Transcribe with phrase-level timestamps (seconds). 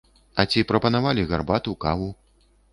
[0.39, 2.11] А ці прапанавалі гарбату, каву?